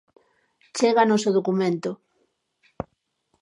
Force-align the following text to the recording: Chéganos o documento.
Chéganos 0.77 1.23
o 1.29 1.35
documento. 1.37 1.91